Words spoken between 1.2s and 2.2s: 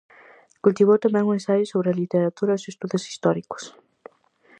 o ensaio sobre a